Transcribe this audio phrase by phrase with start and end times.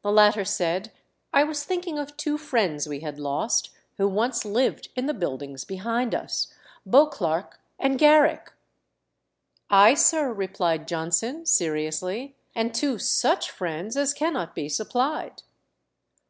[0.00, 0.90] The latter said,
[1.34, 5.64] "I was thinking of two friends we had lost, who once lived in the buildings
[5.66, 6.48] behind us,
[6.88, 8.54] Beauclerk and Garrick."
[9.68, 15.42] "Ay, sir," replied Johnson, seriously, "and two such friends as cannot be supplied."